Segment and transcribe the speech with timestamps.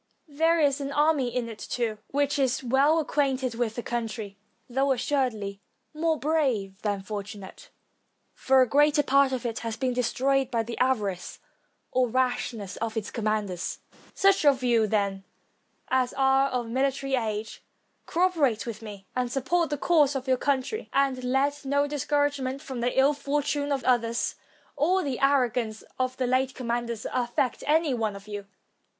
[0.27, 4.35] There is an army in it, too, which is well acquainted with the country,
[4.67, 5.61] though, assuredly,
[5.93, 7.69] more brave than fortu nate,
[8.33, 11.37] for a great part of it has been destroyed by the avarice
[11.91, 13.77] or rashness of its commanders.
[14.15, 15.23] Such of you, then,
[15.89, 17.61] as are of military age,
[18.07, 22.59] cooperate with me, and support the cause of your country; and let no discour agement
[22.63, 24.33] from the iU fortune of others,
[24.75, 28.47] or the arrogance of the late commanders, affect any one of you.